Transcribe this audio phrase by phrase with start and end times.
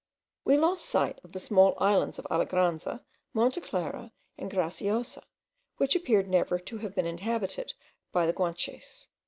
[0.43, 3.03] We lost sight of the small islands of Alegranza,
[3.35, 5.21] Montana Clara, and Graciosa,
[5.77, 7.75] which appear never to have been inhabited
[8.11, 9.09] by the Guanches.